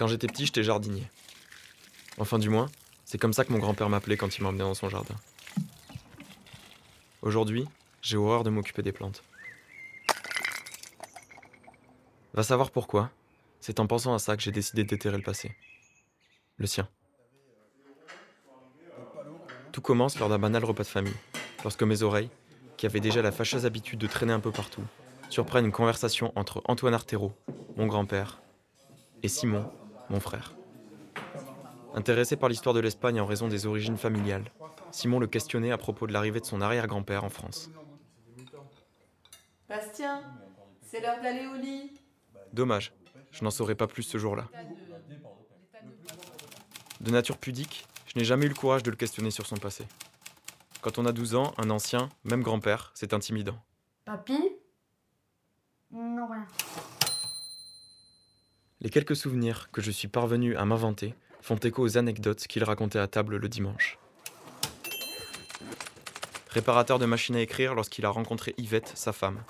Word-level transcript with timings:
Quand 0.00 0.06
j'étais 0.06 0.28
petit, 0.28 0.46
j'étais 0.46 0.62
jardinier. 0.62 1.06
Enfin, 2.16 2.38
du 2.38 2.48
moins, 2.48 2.70
c'est 3.04 3.18
comme 3.18 3.34
ça 3.34 3.44
que 3.44 3.52
mon 3.52 3.58
grand-père 3.58 3.90
m'appelait 3.90 4.16
quand 4.16 4.34
il 4.34 4.42
m'emmenait 4.42 4.64
dans 4.64 4.72
son 4.72 4.88
jardin. 4.88 5.14
Aujourd'hui, 7.20 7.66
j'ai 8.00 8.16
horreur 8.16 8.42
de 8.42 8.48
m'occuper 8.48 8.80
des 8.80 8.92
plantes. 8.92 9.22
Va 12.32 12.42
savoir 12.42 12.70
pourquoi. 12.70 13.10
C'est 13.60 13.78
en 13.78 13.86
pensant 13.86 14.14
à 14.14 14.18
ça 14.18 14.38
que 14.38 14.42
j'ai 14.42 14.52
décidé 14.52 14.84
de 14.84 14.88
déterrer 14.88 15.18
le 15.18 15.22
passé. 15.22 15.54
Le 16.56 16.66
sien. 16.66 16.88
Tout 19.70 19.82
commence 19.82 20.18
lors 20.18 20.30
d'un 20.30 20.38
banal 20.38 20.64
repas 20.64 20.84
de 20.84 20.88
famille, 20.88 21.16
lorsque 21.62 21.82
mes 21.82 22.02
oreilles, 22.02 22.30
qui 22.78 22.86
avaient 22.86 23.00
déjà 23.00 23.20
la 23.20 23.32
fâcheuse 23.32 23.66
habitude 23.66 23.98
de 23.98 24.06
traîner 24.06 24.32
un 24.32 24.40
peu 24.40 24.50
partout, 24.50 24.84
surprennent 25.28 25.66
une 25.66 25.72
conversation 25.72 26.32
entre 26.36 26.62
Antoine 26.64 26.94
Artero, 26.94 27.34
mon 27.76 27.86
grand-père, 27.86 28.40
et 29.22 29.28
Simon, 29.28 29.70
mon 30.10 30.20
frère. 30.20 30.54
Intéressé 31.94 32.36
par 32.36 32.48
l'histoire 32.48 32.74
de 32.74 32.80
l'Espagne 32.80 33.20
en 33.20 33.26
raison 33.26 33.48
des 33.48 33.66
origines 33.66 33.96
familiales, 33.96 34.44
Simon 34.92 35.18
le 35.18 35.26
questionnait 35.26 35.72
à 35.72 35.78
propos 35.78 36.06
de 36.06 36.12
l'arrivée 36.12 36.40
de 36.40 36.44
son 36.44 36.60
arrière-grand-père 36.60 37.24
en 37.24 37.30
France. 37.30 37.70
Bastien, 39.68 40.22
c'est 40.82 41.00
l'heure 41.00 41.20
d'aller 41.22 41.46
au 41.46 41.54
lit. 41.54 41.92
Dommage, 42.52 42.92
je 43.30 43.44
n'en 43.44 43.50
saurais 43.50 43.76
pas 43.76 43.86
plus 43.86 44.02
ce 44.02 44.18
jour-là. 44.18 44.48
De 47.00 47.10
nature 47.10 47.38
pudique, 47.38 47.86
je 48.06 48.18
n'ai 48.18 48.24
jamais 48.24 48.46
eu 48.46 48.48
le 48.50 48.54
courage 48.54 48.82
de 48.82 48.90
le 48.90 48.96
questionner 48.96 49.30
sur 49.30 49.46
son 49.46 49.56
passé. 49.56 49.86
Quand 50.82 50.98
on 50.98 51.06
a 51.06 51.12
12 51.12 51.34
ans, 51.34 51.54
un 51.58 51.70
ancien, 51.70 52.08
même 52.24 52.42
grand-père, 52.42 52.90
c'est 52.94 53.14
intimidant. 53.14 53.56
Papy? 54.04 54.38
Non, 55.92 56.26
rien. 56.26 56.46
Les 58.82 58.88
quelques 58.88 59.16
souvenirs 59.16 59.68
que 59.72 59.82
je 59.82 59.90
suis 59.90 60.08
parvenu 60.08 60.56
à 60.56 60.64
m'inventer 60.64 61.14
font 61.42 61.56
écho 61.56 61.82
aux 61.82 61.98
anecdotes 61.98 62.46
qu'il 62.46 62.64
racontait 62.64 62.98
à 62.98 63.06
table 63.06 63.36
le 63.36 63.48
dimanche. 63.48 63.98
Réparateur 66.48 66.98
de 66.98 67.04
machines 67.04 67.36
à 67.36 67.42
écrire 67.42 67.74
lorsqu'il 67.74 68.06
a 68.06 68.10
rencontré 68.10 68.54
Yvette, 68.56 68.90
sa 68.94 69.12
femme. 69.12 69.42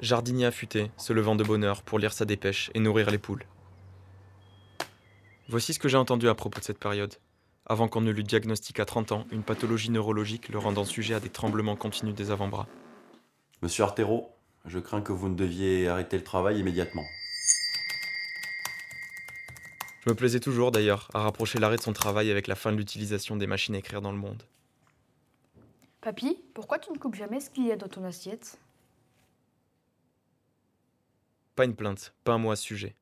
Jardinier 0.00 0.46
affûté, 0.46 0.90
se 0.96 1.12
levant 1.12 1.36
de 1.36 1.44
bonne 1.44 1.62
heure 1.62 1.82
pour 1.82 1.98
lire 1.98 2.14
sa 2.14 2.24
dépêche 2.24 2.70
et 2.72 2.80
nourrir 2.80 3.10
les 3.10 3.18
poules. 3.18 3.44
Voici 5.50 5.74
ce 5.74 5.78
que 5.78 5.88
j'ai 5.88 5.98
entendu 5.98 6.30
à 6.30 6.34
propos 6.34 6.60
de 6.60 6.64
cette 6.64 6.78
période, 6.78 7.16
avant 7.66 7.88
qu'on 7.88 8.00
ne 8.00 8.10
lui 8.10 8.24
diagnostique 8.24 8.80
à 8.80 8.86
30 8.86 9.12
ans 9.12 9.26
une 9.30 9.42
pathologie 9.42 9.90
neurologique 9.90 10.48
le 10.48 10.58
rendant 10.58 10.86
sujet 10.86 11.12
à 11.12 11.20
des 11.20 11.28
tremblements 11.28 11.76
continus 11.76 12.14
des 12.14 12.30
avant-bras. 12.30 12.66
Monsieur 13.60 13.84
Artero, 13.84 14.34
je 14.64 14.78
crains 14.78 15.02
que 15.02 15.12
vous 15.12 15.28
ne 15.28 15.34
deviez 15.34 15.88
arrêter 15.88 16.16
le 16.16 16.24
travail 16.24 16.58
immédiatement. 16.58 17.04
Me 20.10 20.14
plaisais 20.16 20.40
toujours 20.40 20.72
d'ailleurs 20.72 21.08
à 21.14 21.20
rapprocher 21.20 21.60
l'arrêt 21.60 21.76
de 21.76 21.82
son 21.82 21.92
travail 21.92 22.32
avec 22.32 22.48
la 22.48 22.56
fin 22.56 22.72
de 22.72 22.76
l'utilisation 22.76 23.36
des 23.36 23.46
machines 23.46 23.76
à 23.76 23.78
écrire 23.78 24.02
dans 24.02 24.10
le 24.10 24.18
monde. 24.18 24.42
Papy, 26.00 26.36
pourquoi 26.52 26.80
tu 26.80 26.90
ne 26.90 26.98
coupes 26.98 27.14
jamais 27.14 27.38
ce 27.38 27.48
qu'il 27.48 27.64
y 27.68 27.70
a 27.70 27.76
dans 27.76 27.86
ton 27.86 28.02
assiette? 28.02 28.58
Pas 31.54 31.64
une 31.64 31.76
plainte, 31.76 32.12
pas 32.24 32.32
un 32.32 32.38
mot 32.38 32.50
à 32.50 32.56
ce 32.56 32.64
sujet. 32.64 32.96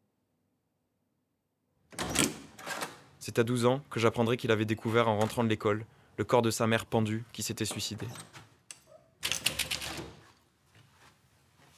C'est 3.20 3.38
à 3.38 3.42
12 3.42 3.64
ans 3.64 3.80
que 3.88 4.00
j'apprendrai 4.00 4.36
qu'il 4.36 4.50
avait 4.50 4.66
découvert 4.66 5.08
en 5.08 5.18
rentrant 5.18 5.44
de 5.44 5.48
l'école 5.48 5.86
le 6.18 6.24
corps 6.24 6.42
de 6.42 6.50
sa 6.50 6.66
mère 6.66 6.84
pendue 6.84 7.24
qui 7.32 7.42
s'était 7.42 7.64
suicidée. 7.64 8.08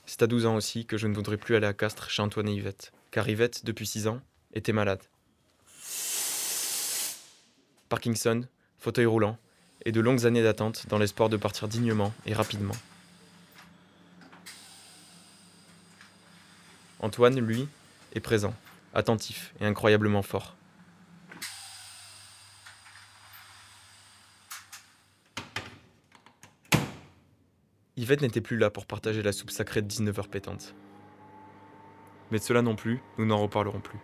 C'est 0.06 0.23
à 0.23 0.27
12 0.27 0.47
ans 0.47 0.56
aussi 0.56 0.86
que 0.86 0.97
je 0.97 1.06
ne 1.06 1.14
voudrais 1.14 1.36
plus 1.36 1.55
aller 1.55 1.69
à 1.69 1.73
Castres 1.73 2.11
chez 2.11 2.20
Antoine 2.20 2.48
et 2.48 2.55
Yvette, 2.55 2.90
car 3.13 3.29
Yvette, 3.29 3.64
depuis 3.64 3.86
6 3.86 4.08
ans, 4.08 4.20
était 4.55 4.73
malade. 4.73 5.05
Parkinson, 7.90 8.46
fauteuil 8.78 9.05
roulant, 9.05 9.36
et 9.84 9.90
de 9.90 10.01
longues 10.01 10.24
années 10.24 10.45
d'attente 10.45 10.86
dans 10.89 10.96
l'espoir 10.96 11.28
de 11.28 11.36
partir 11.36 11.67
dignement 11.67 12.14
et 12.24 12.33
rapidement. 12.33 12.77
Antoine, 17.01 17.40
lui, 17.40 17.67
est 18.14 18.20
présent, 18.20 18.55
attentif 18.95 19.52
et 19.61 19.67
incroyablement 19.67 20.23
fort. 20.23 20.55
Yvette 27.96 28.22
n'était 28.22 28.40
plus 28.40 28.57
là 28.57 28.70
pour 28.70 28.86
partager 28.86 29.20
la 29.22 29.33
soupe 29.33 29.51
sacrée 29.51 29.83
de 29.83 29.89
19 29.89 30.17
heures 30.20 30.28
pétantes. 30.28 30.74
Mais 32.30 32.39
de 32.39 32.45
cela 32.45 32.62
non 32.62 32.77
plus, 32.77 33.01
nous 33.18 33.27
n'en 33.27 33.39
reparlerons 33.39 33.80
plus. 33.80 33.98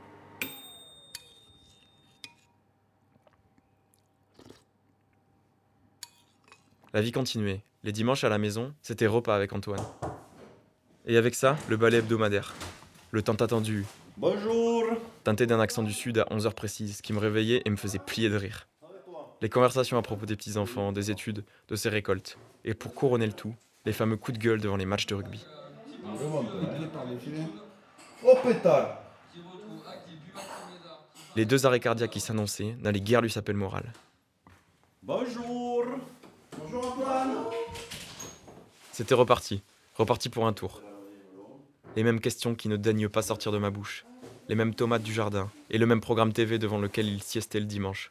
La 6.97 7.03
vie 7.03 7.13
continuait. 7.13 7.61
Les 7.85 7.93
dimanches 7.93 8.25
à 8.25 8.31
la 8.31 8.39
maison, 8.39 8.73
c'était 8.81 9.07
repas 9.07 9.37
avec 9.37 9.53
Antoine. 9.53 9.85
Et 11.05 11.19
avec 11.19 11.35
ça, 11.35 11.59
le 11.69 11.77
balai 11.77 11.99
hebdomadaire. 11.99 12.55
Le 13.11 13.21
temps 13.21 13.35
attendu, 13.35 13.85
Bonjour 14.17 14.83
teinté 15.23 15.45
d'un 15.45 15.61
accent 15.61 15.83
du 15.83 15.93
sud 15.93 16.17
à 16.17 16.25
11h 16.31 16.55
précises, 16.55 17.03
qui 17.03 17.13
me 17.13 17.19
réveillait 17.19 17.61
et 17.67 17.69
me 17.69 17.77
faisait 17.77 17.99
plier 17.99 18.31
de 18.31 18.37
rire. 18.37 18.67
Les 19.43 19.51
conversations 19.51 19.99
à 19.99 20.03
propos 20.03 20.25
des 20.25 20.37
petits-enfants, 20.37 20.91
des 20.91 21.11
études, 21.11 21.45
de 21.69 21.77
ses 21.77 21.91
récoltes. 21.91 22.39
Et 22.65 22.73
pour 22.73 22.95
couronner 22.95 23.27
le 23.27 23.35
tout, 23.35 23.55
les 23.85 23.93
fameux 23.93 24.17
coups 24.17 24.39
de 24.39 24.43
gueule 24.43 24.63
devant 24.63 24.79
les 24.79 24.87
matchs 24.87 25.05
de 25.05 25.17
rugby. 25.17 25.45
Oh 28.25 28.37
pétard 28.43 29.03
Les 31.37 31.45
deux 31.45 31.67
arrêts 31.67 31.79
cardiaques 31.79 32.13
qui 32.13 32.21
s'annonçaient 32.21 32.75
n'allaient 32.81 33.03
guère 33.03 33.21
lui 33.21 33.31
saper 33.31 33.53
le 33.53 33.59
moral. 33.59 33.93
Bonjour 35.03 35.85
Bonjour 36.59 36.87
Antoine 36.87 37.37
C'était 38.97 39.13
reparti, 39.13 39.63
reparti 39.97 40.31
pour 40.31 40.47
un 40.47 40.55
tour. 40.55 40.81
Les 41.97 42.03
mêmes 42.03 42.19
questions 42.19 42.55
qui 42.55 42.71
ne 42.71 42.79
daignent 42.79 43.11
pas 43.11 43.21
sortir 43.21 43.53
de 43.53 43.59
ma 43.59 43.69
bouche, 43.69 44.07
les 44.49 44.55
mêmes 44.55 44.75
tomates 44.75 45.03
du 45.03 45.13
jardin 45.13 45.51
et 45.69 45.77
le 45.77 45.85
même 45.85 46.01
programme 46.01 46.33
TV 46.33 46.59
devant 46.59 46.79
lequel 46.79 47.07
il 47.07 47.23
siestait 47.23 47.61
le 47.61 47.67
dimanche. 47.67 48.11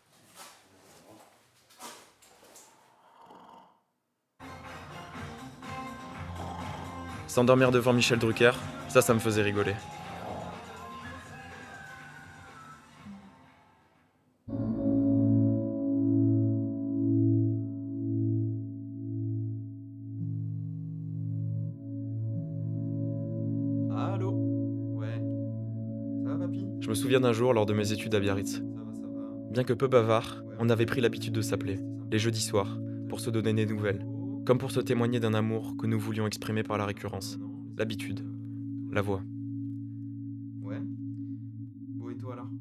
S'endormir 7.26 7.72
devant 7.72 7.92
Michel 7.92 8.20
Drucker, 8.20 8.52
ça, 8.88 9.02
ça 9.02 9.16
me 9.16 9.20
faisait 9.20 9.42
rigoler. 9.42 9.74
Je 26.86 26.92
me 26.92 26.94
souviens 26.94 27.20
d'un 27.20 27.34
jour 27.34 27.52
lors 27.52 27.66
de 27.66 27.74
mes 27.74 27.94
études 27.94 28.14
à 28.14 28.20
Biarritz. 28.20 28.62
Bien 29.50 29.64
que 29.64 29.74
peu 29.74 29.88
bavard, 29.88 30.44
on 30.60 30.70
avait 30.70 30.86
pris 30.86 31.02
l'habitude 31.02 31.34
de 31.34 31.42
s'appeler, 31.42 31.80
les 32.12 32.20
jeudis 32.20 32.44
soirs, 32.44 32.80
pour 33.10 33.20
se 33.20 33.32
donner 33.32 33.54
des 33.54 33.66
nouvelles, 33.66 34.06
comme 34.46 34.60
pour 34.60 34.70
se 34.70 34.82
témoigner 34.82 35.20
d'un 35.20 35.34
amour 35.34 35.76
que 35.78 35.88
nous 35.88 35.98
voulions 36.00 36.28
exprimer 36.28 36.62
par 36.62 36.78
la 36.78 36.86
récurrence. 36.86 37.40
L'habitude, 37.76 38.20
la 38.92 39.02
voix. 39.02 39.24
Ouais. 40.62 40.80
Bon 40.84 42.12
et 42.12 42.18
toi 42.18 42.34
alors? 42.34 42.52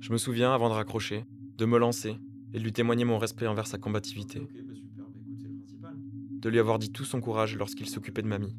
Je 0.00 0.12
me 0.14 0.16
souviens, 0.16 0.54
avant 0.54 0.70
de 0.70 0.74
raccrocher, 0.74 1.26
de 1.58 1.66
me 1.66 1.76
lancer 1.76 2.16
et 2.54 2.58
de 2.58 2.64
lui 2.64 2.72
témoigner 2.72 3.04
mon 3.04 3.18
respect 3.18 3.46
envers 3.46 3.66
sa 3.66 3.76
combativité, 3.76 4.40
bah 4.40 4.74
super, 4.74 5.04
bah 5.04 5.20
écoute, 5.20 5.36
c'est 5.42 5.48
le 5.48 5.56
principal. 5.56 5.94
de 6.40 6.48
lui 6.48 6.58
avoir 6.58 6.78
dit 6.78 6.90
tout 6.90 7.04
son 7.04 7.20
courage 7.20 7.54
lorsqu'il 7.54 7.86
s'occupait 7.90 8.22
de 8.22 8.28
mamie, 8.28 8.56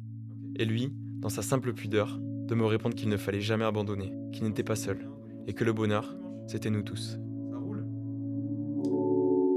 et 0.54 0.64
lui, 0.64 0.92
dans 1.18 1.30
sa 1.30 1.42
simple 1.42 1.72
pudeur, 1.72 2.20
de 2.50 2.56
me 2.56 2.66
répondre 2.66 2.96
qu'il 2.96 3.08
ne 3.08 3.16
fallait 3.16 3.40
jamais 3.40 3.64
abandonner, 3.64 4.12
qu'il 4.32 4.42
n'était 4.42 4.64
pas 4.64 4.74
seul, 4.74 5.08
et 5.46 5.54
que 5.54 5.62
le 5.62 5.72
bonheur, 5.72 6.16
c'était 6.48 6.68
nous 6.68 6.82
tous. 6.82 7.16
Ça 7.48 7.56
roule 7.56 7.86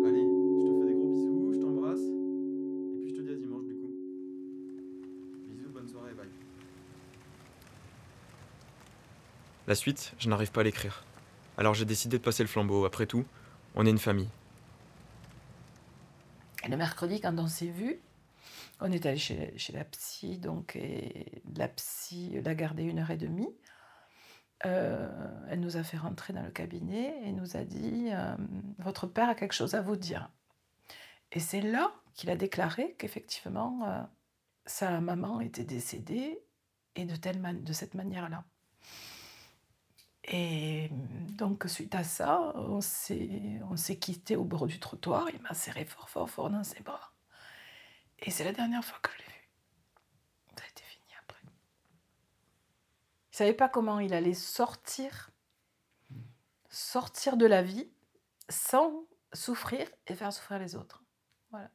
Allez, 0.06 0.22
je 0.22 0.68
te 0.68 0.80
fais 0.80 0.86
des 0.86 0.94
gros 0.94 1.10
bisous, 1.10 1.54
je 1.56 1.60
t'embrasse. 1.60 2.00
Et 2.00 3.00
puis 3.00 3.10
je 3.10 3.16
te 3.16 3.22
dis 3.22 3.32
à 3.32 3.36
dimanche 3.36 3.66
du 3.66 3.74
coup. 3.74 3.90
Bisous, 5.50 5.72
bonne 5.74 5.88
soirée, 5.88 6.14
bye. 6.14 6.28
La 9.68 9.74
suite, 9.74 10.14
je 10.20 10.30
n'arrive 10.30 10.52
pas 10.52 10.62
à 10.62 10.64
l'écrire. 10.64 11.04
Alors 11.58 11.74
j'ai 11.74 11.86
décidé 11.86 12.20
de 12.20 12.24
passer 12.24 12.44
le 12.44 12.50
flambeau, 12.50 12.86
après 12.86 13.08
tout, 13.08 13.26
on 13.74 13.88
est 13.88 13.90
une 13.90 13.98
famille. 13.98 14.30
Et 16.64 16.70
le 16.70 16.78
mercredi, 16.78 17.20
quand 17.20 17.36
on 17.40 17.48
s'est 17.48 17.72
vu, 17.72 17.98
on 18.84 18.92
est 18.92 19.06
allé 19.06 19.18
chez, 19.18 19.56
la 19.72 19.86
psy, 19.86 20.38
donc, 20.38 20.76
et 20.76 21.42
la 21.56 21.70
psy 21.70 22.42
l'a 22.42 22.54
gardé 22.54 22.84
une 22.84 23.00
heure 23.00 23.12
et 23.12 23.18
demie. 23.18 23.48
Euh, 24.66 25.10
elle 25.50 25.62
nous 25.62 25.78
a 25.78 25.84
fait 25.84 25.98
rentrer 25.98 26.34
dans 26.34 26.44
le 26.44 26.52
cabinet 26.52 27.16
et 27.24 27.32
nous 27.32 27.56
a 27.56 27.64
dit 27.64 28.10
euh, 28.12 28.36
Votre 28.80 29.08
père 29.08 29.30
a 29.30 29.36
quelque 29.36 29.54
chose 29.54 29.74
à 29.74 29.82
vous 29.82 29.96
dire. 29.96 30.30
Et 31.32 31.40
c'est 31.40 31.62
là 31.62 31.94
qu'il 32.14 32.30
a 32.30 32.36
déclaré 32.36 32.96
qu'effectivement, 33.00 33.88
euh, 33.88 34.02
sa 34.66 35.00
maman 35.00 35.40
était 35.40 35.64
décédée 35.64 36.44
et 36.96 37.06
de, 37.06 37.54
de 37.54 37.74
cette 37.74 37.94
manière-là. 37.94 38.44
Et 40.26 40.90
donc, 41.38 41.64
suite 41.68 41.96
à 41.96 42.04
ça, 42.04 42.54
on 42.56 42.82
s'est, 42.82 43.62
on 43.70 43.78
s'est 43.78 43.98
quitté 43.98 44.36
au 44.36 44.44
bord 44.44 44.68
du 44.68 44.80
trottoir. 44.80 45.30
Il 45.34 45.42
m'a 45.42 45.54
serré 45.54 45.86
fort, 45.86 46.10
fort, 46.10 46.30
fort 46.30 46.50
dans 46.50 46.64
ses 46.66 46.82
bras. 46.82 47.13
Et 48.24 48.32
c'est 48.32 48.44
la 48.44 48.54
dernière 48.54 48.84
fois 48.84 49.00
que 49.02 49.12
je 49.12 49.18
l'ai 49.18 49.24
vu. 49.26 49.50
Ça 50.58 50.64
a 50.64 50.70
été 50.70 50.84
fini 50.84 51.14
après. 51.22 51.42
Il 53.34 53.36
savait 53.38 53.54
pas 53.54 53.70
comment 53.70 54.00
il 54.00 54.14
allait 54.14 54.34
sortir, 54.34 55.32
sortir 56.70 57.38
de 57.38 57.46
la 57.46 57.62
vie 57.62 57.92
sans 58.50 59.06
souffrir 59.34 59.90
et 60.08 60.16
faire 60.16 60.32
souffrir 60.32 60.60
les 60.60 60.76
autres. 60.76 61.04
Voilà. 61.52 61.70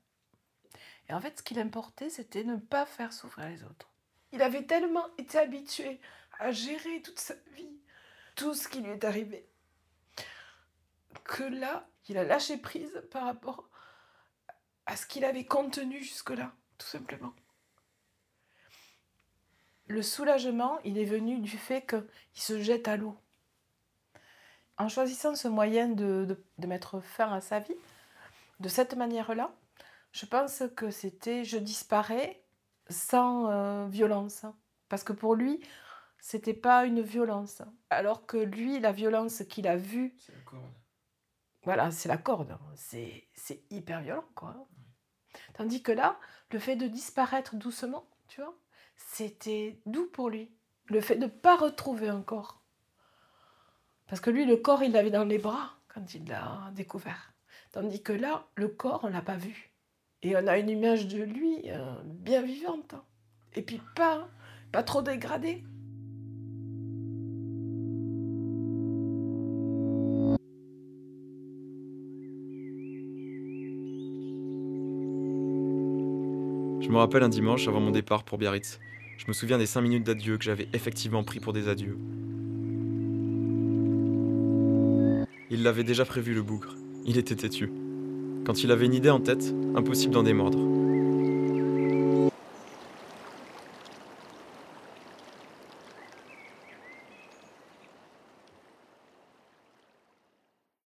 Et 1.09 1.15
en 1.15 1.21
fait, 1.21 1.39
ce 1.39 1.43
qu'il 1.43 1.59
importait, 1.59 2.11
c'était 2.11 2.45
ne 2.45 2.57
pas 2.57 2.87
faire 2.87 3.13
souffrir 3.13 3.49
les 3.49 3.63
autres. 3.65 3.91
Il 4.33 4.43
avait 4.43 4.67
tellement 4.67 5.07
été 5.17 5.39
habitué 5.39 6.01
à 6.39 6.51
gérer 6.53 7.03
toute 7.03 7.19
sa 7.19 7.35
vie, 7.55 7.81
tout 8.37 8.55
ce 8.55 8.69
qui 8.69 8.81
lui 8.81 8.91
est 8.91 9.05
arrivé, 9.05 9.49
que 11.25 11.43
là, 11.43 11.89
il 12.09 12.17
a 12.19 12.25
lâché 12.25 12.57
prise 12.57 13.03
par 13.11 13.25
rapport 13.25 13.69
à 14.89 14.97
ce 14.97 15.07
qu'il 15.07 15.25
avait 15.25 15.45
contenu 15.45 16.03
jusque-là, 16.03 16.53
tout 16.79 16.87
simplement. 16.87 17.33
Le 19.87 20.03
soulagement, 20.03 20.79
il 20.85 20.99
est 20.99 21.05
venu 21.05 21.39
du 21.41 21.57
fait 21.59 21.87
qu'il 21.87 22.43
se 22.43 22.61
jette 22.61 22.89
à 22.89 22.97
l'eau. 22.97 23.17
En 24.79 24.89
choisissant 24.89 25.35
ce 25.35 25.47
moyen 25.49 25.89
de, 25.89 26.25
de- 26.25 26.45
de 26.59 26.67
mettre 26.67 27.01
fin 27.01 27.33
à 27.33 27.41
sa 27.41 27.59
vie, 27.61 27.75
de 28.61 28.69
cette 28.69 28.95
manière-là, 28.95 29.55
je 30.13 30.25
pense 30.27 30.63
que 30.75 30.91
c'était 30.91 31.45
je 31.45 31.59
disparais 31.59 32.43
sans 32.89 33.51
euh, 33.51 33.89
violence. 33.89 34.47
Parce 34.89 35.05
que 35.05 35.13
pour 35.13 35.35
lui, 35.35 35.61
c'était 36.19 36.55
pas 36.55 36.87
une 36.87 37.03
violence. 37.03 37.61
Alors 37.91 38.25
que 38.25 38.39
lui, 38.39 38.81
la 38.81 38.93
violence 38.93 39.43
qu'il 39.51 39.69
a 39.69 39.77
vue, 39.77 40.15
C'est 40.19 40.33
la 40.35 40.41
corde. 40.43 40.73
voilà, 41.63 41.91
c'est 41.91 42.09
la 42.09 42.17
corde. 42.19 42.59
C'est 42.75 43.29
c'est 43.35 43.65
hyper 43.71 44.01
violent, 44.01 44.25
quoi. 44.35 44.67
Tandis 45.55 45.83
que 45.83 45.93
là, 45.93 46.19
le 46.51 46.59
fait 46.59 46.77
de 46.77 46.87
disparaître 46.87 47.57
doucement, 47.57 48.07
tu 48.29 48.41
vois, 48.41 48.55
c'était 48.97 49.81
doux 49.87 50.07
pour 50.07 50.31
lui. 50.31 50.51
Le 50.87 51.01
fait 51.01 51.17
de 51.17 51.25
ne 51.25 51.31
pas 51.31 51.57
retrouver 51.57 52.09
un 52.09 52.23
corps. 52.23 52.63
Parce 54.07 54.21
que 54.21 54.31
lui, 54.31 54.47
le 54.47 54.57
corps, 54.57 54.83
il 54.83 54.93
l'avait 54.93 55.11
dans 55.11 55.25
les 55.25 55.39
bras 55.39 55.75
quand 55.89 56.15
il 56.15 56.27
l'a 56.27 56.71
découvert. 56.75 57.33
Tandis 57.73 58.03
que 58.03 58.13
là, 58.13 58.47
le 58.55 58.69
corps, 58.69 59.01
on 59.03 59.09
l'a 59.09 59.21
pas 59.21 59.37
vu. 59.37 59.71
Et 60.23 60.35
on 60.37 60.47
a 60.47 60.59
une 60.59 60.71
image 60.71 61.07
de 61.07 61.23
lui 61.23 61.71
euh, 61.71 61.95
bien 62.05 62.43
vivante. 62.43 62.95
hein. 62.95 63.05
Et 63.55 63.63
puis 63.63 63.81
pas, 63.95 64.29
pas 64.73 64.83
trop 64.83 65.03
dégradée. 65.03 65.65
Je 76.81 76.89
me 76.91 76.97
rappelle 76.97 77.25
un 77.25 77.29
dimanche 77.29 77.67
avant 77.67 77.81
mon 77.81 77.91
départ 77.91 78.23
pour 78.23 78.39
Biarritz. 78.39 78.79
Je 79.17 79.25
me 79.27 79.33
souviens 79.33 79.59
des 79.59 79.67
5 79.67 79.81
minutes 79.81 80.05
d'adieu 80.05 80.39
que 80.39 80.45
j'avais 80.45 80.69
effectivement 80.73 81.25
pris 81.25 81.41
pour 81.41 81.53
des 81.53 81.69
adieux. 81.69 81.99
Il 85.51 85.65
l'avait 85.65 85.83
déjà 85.83 86.05
prévu 86.05 86.35
le 86.35 86.43
bougre. 86.43 86.77
Il 87.05 87.19
était 87.19 87.35
têtu. 87.35 87.73
Quand 88.45 88.63
il 88.63 88.71
avait 88.71 88.87
une 88.87 88.95
idée 88.95 89.11
en 89.11 89.19
tête, 89.19 89.53
impossible 89.75 90.15
d'en 90.15 90.23
démordre. 90.23 90.59